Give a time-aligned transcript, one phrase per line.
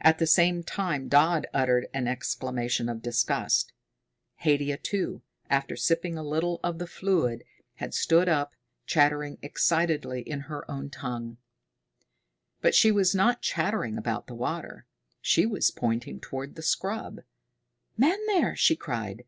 [0.00, 3.72] At the same time Dodd uttered an exclamation of disgust.
[4.44, 7.42] Haidia, too, after sipping a little of the fluid,
[7.74, 8.54] had stood up,
[8.86, 11.38] chattering excitedly in her own language.
[12.60, 14.86] But she was not chattering about the water.
[15.20, 17.18] She was pointing toward the scrub.
[17.96, 19.24] "Men there!" she cried.